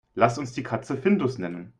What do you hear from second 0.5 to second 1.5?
die Katze Findus